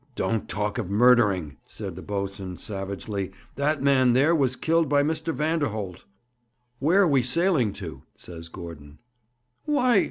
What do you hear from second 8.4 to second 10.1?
Gordon. 'Why!'